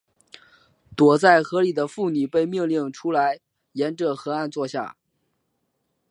[0.95, 3.39] 躲在河里的妇女被命令出来
[3.73, 4.97] 沿着河岸坐下。